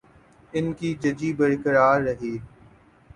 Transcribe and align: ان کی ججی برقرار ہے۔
ان 0.53 0.71
کی 0.73 0.93
ججی 1.01 1.31
برقرار 1.33 2.01
ہے۔ 2.13 2.33